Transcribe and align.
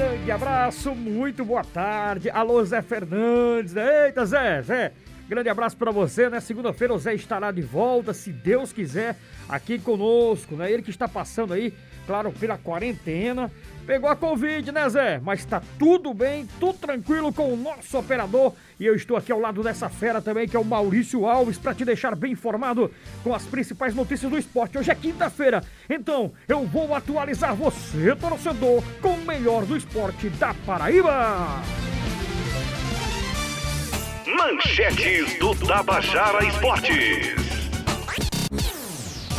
grande 0.00 0.30
abraço, 0.30 0.94
muito 0.94 1.44
boa 1.44 1.62
tarde. 1.62 2.30
Alô, 2.30 2.64
Zé 2.64 2.80
Fernandes. 2.80 3.76
Eita, 3.76 4.24
Zé, 4.24 4.62
Zé. 4.62 4.92
Grande 5.30 5.48
abraço 5.48 5.76
para 5.76 5.92
você, 5.92 6.28
né? 6.28 6.40
Segunda-feira 6.40 6.92
o 6.92 6.98
Zé 6.98 7.14
estará 7.14 7.52
de 7.52 7.62
volta, 7.62 8.12
se 8.12 8.32
Deus 8.32 8.72
quiser, 8.72 9.16
aqui 9.48 9.78
conosco, 9.78 10.56
né? 10.56 10.72
Ele 10.72 10.82
que 10.82 10.90
está 10.90 11.06
passando 11.06 11.52
aí, 11.52 11.72
claro, 12.04 12.32
pela 12.32 12.58
quarentena. 12.58 13.48
Pegou 13.86 14.10
a 14.10 14.16
Covid, 14.16 14.72
né, 14.72 14.88
Zé? 14.88 15.20
Mas 15.22 15.44
tá 15.44 15.62
tudo 15.78 16.12
bem, 16.12 16.48
tudo 16.58 16.80
tranquilo 16.80 17.32
com 17.32 17.54
o 17.54 17.56
nosso 17.56 17.96
operador. 17.96 18.54
E 18.80 18.84
eu 18.84 18.96
estou 18.96 19.16
aqui 19.16 19.30
ao 19.30 19.38
lado 19.38 19.62
dessa 19.62 19.88
fera 19.88 20.20
também, 20.20 20.48
que 20.48 20.56
é 20.56 20.58
o 20.58 20.64
Maurício 20.64 21.24
Alves, 21.24 21.56
para 21.56 21.74
te 21.74 21.84
deixar 21.84 22.16
bem 22.16 22.32
informado 22.32 22.90
com 23.22 23.32
as 23.32 23.46
principais 23.46 23.94
notícias 23.94 24.28
do 24.28 24.36
esporte. 24.36 24.78
Hoje 24.78 24.90
é 24.90 24.94
quinta-feira, 24.96 25.62
então 25.88 26.32
eu 26.48 26.66
vou 26.66 26.92
atualizar 26.92 27.54
você, 27.54 28.16
torcedor, 28.16 28.82
com 29.00 29.14
o 29.14 29.24
melhor 29.24 29.64
do 29.64 29.76
esporte 29.76 30.28
da 30.28 30.52
Paraíba. 30.66 31.62
Manchetes 34.36 35.38
do 35.38 35.54
Tabajara 35.54 36.44
Esportes. 36.44 37.34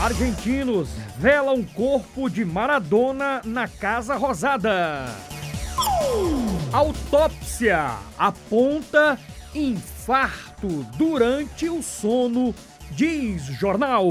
Argentinos 0.01 0.89
velam 1.17 1.63
corpo 1.63 2.29
de 2.29 2.43
Maradona 2.43 3.41
na 3.45 3.67
Casa 3.67 4.15
Rosada. 4.15 5.05
Autópsia 6.73 7.97
aponta 8.17 9.17
infarto 9.55 10.67
durante 10.97 11.69
o 11.69 11.81
sono, 11.81 12.53
diz 12.91 13.45
jornal. 13.45 14.05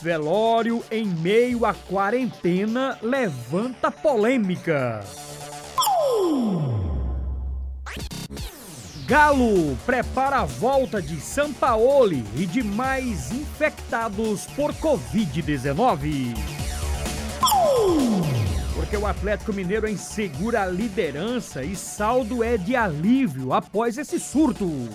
Velório 0.00 0.82
em 0.90 1.06
meio 1.06 1.66
à 1.66 1.74
quarentena 1.74 2.98
levanta 3.02 3.90
polêmica. 3.90 5.04
Galo 9.12 9.76
prepara 9.84 10.36
a 10.38 10.44
volta 10.46 11.02
de 11.02 11.20
Sampaoli 11.20 12.24
e 12.34 12.46
de 12.46 12.62
mais 12.62 13.30
infectados 13.30 14.46
por 14.56 14.72
Covid-19. 14.72 16.34
Porque 18.74 18.96
o 18.96 19.06
Atlético 19.06 19.52
Mineiro 19.52 19.86
insegura 19.86 20.62
a 20.62 20.66
liderança 20.66 21.62
e 21.62 21.76
saldo 21.76 22.42
é 22.42 22.56
de 22.56 22.74
alívio 22.74 23.52
após 23.52 23.98
esse 23.98 24.18
surto. 24.18 24.88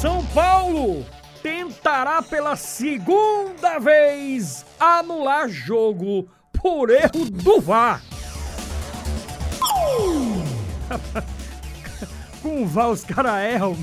São 0.00 0.24
Paulo 0.26 1.04
tentará 1.42 2.22
pela 2.22 2.54
segunda 2.54 3.80
vez 3.80 4.64
anular 4.78 5.48
jogo 5.48 6.30
por 6.52 6.88
erro 6.88 7.28
do 7.28 7.60
VAR. 7.60 8.00
Com 12.42 12.62
o 12.62 12.66
VAR 12.66 12.90
os 12.90 13.04
caras 13.04 13.42
erram. 13.42 13.76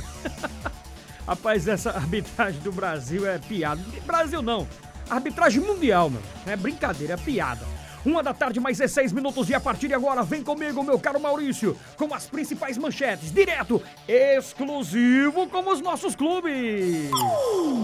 Rapaz, 1.27 1.67
essa 1.67 1.91
arbitragem 1.91 2.61
do 2.61 2.71
Brasil 2.71 3.27
é 3.27 3.39
piada. 3.39 3.81
Brasil 4.05 4.41
não. 4.41 4.67
Arbitragem 5.09 5.61
mundial, 5.61 6.09
meu. 6.09 6.21
Não 6.45 6.53
é 6.53 6.55
brincadeira, 6.55 7.13
é 7.13 7.17
piada. 7.17 7.65
Uma 8.05 8.21
da 8.21 8.35
tarde, 8.35 8.59
mais 8.59 8.77
16 8.77 9.11
minutos, 9.11 9.49
e 9.49 9.55
a 9.55 9.59
partir 9.59 9.87
de 9.87 9.95
agora, 9.95 10.21
vem 10.21 10.43
comigo, 10.43 10.83
meu 10.83 10.99
caro 10.99 11.19
Maurício, 11.19 11.75
com 11.97 12.13
as 12.13 12.27
principais 12.27 12.77
manchetes, 12.77 13.31
direto, 13.31 13.81
exclusivo 14.07 15.47
com 15.47 15.67
os 15.71 15.81
nossos 15.81 16.15
clubes. 16.15 17.09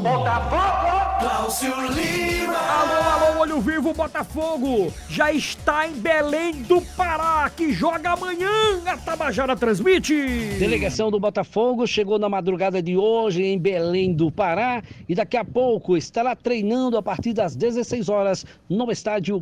Botafogo! 0.03 1.19
Cláudio 1.19 1.73
Lima! 1.91 2.55
Alô, 2.55 3.25
alô, 3.25 3.39
olho 3.41 3.61
vivo, 3.61 3.93
Botafogo! 3.93 4.93
Já 5.09 5.33
está 5.33 5.87
em 5.87 5.93
Belém 5.93 6.61
do 6.61 6.81
Pará, 6.81 7.49
que 7.49 7.73
joga 7.73 8.11
amanhã, 8.11 8.49
a 8.85 8.97
Tabajara 8.97 9.55
transmite. 9.55 10.13
Delegação 10.59 11.09
do 11.09 11.19
Botafogo 11.19 11.87
chegou 11.87 12.19
na 12.19 12.29
madrugada 12.29 12.79
de 12.79 12.95
hoje 12.95 13.41
em 13.43 13.57
Belém 13.57 14.13
do 14.13 14.31
Pará 14.31 14.83
e 15.09 15.15
daqui 15.15 15.35
a 15.35 15.43
pouco 15.43 15.97
estará 15.97 16.35
treinando 16.35 16.95
a 16.95 17.01
partir 17.01 17.33
das 17.33 17.55
16 17.55 18.07
horas 18.07 18.45
no 18.69 18.91
estádio 18.91 19.39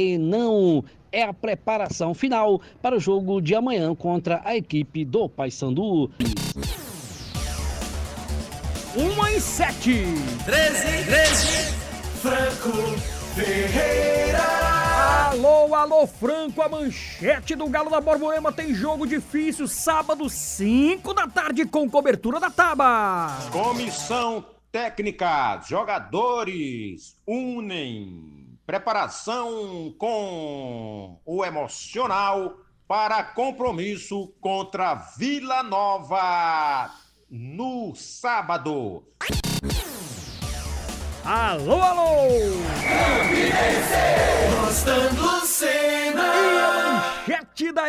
Baenão. 0.00 0.84
É 1.12 1.24
a 1.24 1.34
preparação 1.34 2.14
final 2.14 2.60
para 2.80 2.96
o 2.96 3.00
jogo 3.00 3.40
de 3.40 3.54
amanhã 3.54 3.94
contra 3.94 4.40
a 4.44 4.56
equipe 4.56 5.04
do 5.04 5.28
Paysandu. 5.28 6.10
1 8.96 9.26
em 9.26 9.40
7. 9.40 10.04
13, 10.44 11.04
13, 11.04 11.46
Franco 12.22 13.00
Ferreira! 13.34 14.38
Alô, 15.30 15.74
alô, 15.74 16.06
Franco, 16.06 16.62
a 16.62 16.68
manchete 16.68 17.54
do 17.54 17.68
Galo 17.68 17.90
da 17.90 18.00
Borborema 18.00 18.52
tem 18.52 18.74
jogo 18.74 19.06
difícil, 19.06 19.66
sábado, 19.66 20.28
5 20.28 21.14
da 21.14 21.26
tarde, 21.26 21.64
com 21.64 21.88
cobertura 21.88 22.38
da 22.38 22.50
Taba. 22.50 23.36
Comissão 23.50 24.44
técnica, 24.72 25.60
jogadores 25.68 27.16
unem 27.26 28.49
preparação 28.70 29.92
com 29.98 31.20
o 31.26 31.44
emocional 31.44 32.54
para 32.86 33.24
compromisso 33.24 34.32
contra 34.40 34.94
Vila 34.94 35.60
Nova 35.64 36.88
no 37.28 37.92
sábado. 37.96 39.02
Alô, 41.24 41.82
alô! 41.82 42.28
E 43.34 44.72
cena! 44.72 45.09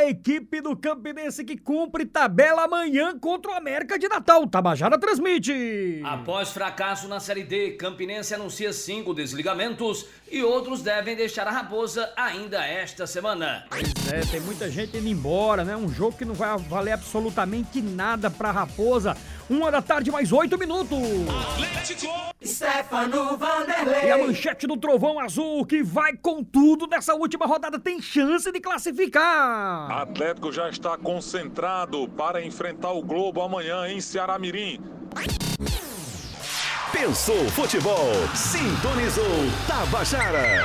Da 0.02 0.10
equipe 0.10 0.62
do 0.62 0.76
Campinense 0.76 1.44
que 1.44 1.56
cumpre 1.56 2.06
tabela 2.08 2.64
amanhã 2.64 3.18
contra 3.20 3.52
o 3.52 3.54
América 3.54 4.00
de 4.00 4.08
Natal. 4.08 4.48
Tabajara 4.48 4.98
transmite. 4.98 6.02
Após 6.04 6.50
fracasso 6.50 7.08
na 7.08 7.20
Série 7.20 7.44
D, 7.44 7.72
Campinense 7.74 8.34
anuncia 8.34 8.74
cinco 8.74 9.14
desligamentos 9.14 10.08
e 10.32 10.42
outros 10.42 10.82
devem 10.82 11.16
deixar 11.16 11.48
a 11.48 11.52
Raposa 11.52 12.12
ainda 12.18 12.66
esta 12.66 13.06
semana. 13.06 13.66
Pois 13.70 13.84
é, 14.12 14.22
tem 14.22 14.40
muita 14.40 14.72
gente 14.72 14.98
indo 14.98 15.08
embora, 15.08 15.64
né? 15.64 15.78
Um 15.78 15.90
jogo 15.90 16.18
que 16.18 16.26
não 16.26 16.34
vai 16.34 16.58
valer 16.58 16.94
absolutamente 16.94 17.80
nada 17.80 18.32
pra 18.32 18.50
Raposa. 18.50 19.16
Uma 19.50 19.70
da 19.70 19.82
tarde, 19.82 20.10
mais 20.10 20.32
oito 20.32 20.58
minutos. 20.58 20.98
Stefano 22.42 23.18
E 23.18 23.34
a 23.34 23.36
Vanderlei! 23.36 24.28
manchete 24.28 24.66
do 24.66 24.78
Trovão 24.78 25.20
Azul, 25.20 25.66
que 25.66 25.84
vai 25.84 26.16
com 26.16 26.42
tudo 26.42 26.88
nessa 26.88 27.14
última 27.14 27.46
rodada, 27.46 27.78
tem 27.78 28.02
chance 28.02 28.50
de 28.50 28.62
classificar. 28.62 29.91
Atlético 30.00 30.52
já 30.52 30.70
está 30.70 30.98
concentrado 30.98 32.08
para 32.10 32.44
enfrentar 32.44 32.92
o 32.92 33.02
Globo 33.02 33.42
amanhã 33.42 33.88
em 33.88 34.00
Ceará 34.00 34.40
Mirim. 34.40 34.80
Pensou 36.92 37.50
futebol, 37.50 38.12
sintonizou 38.36 39.26
Tabajara. 39.68 40.62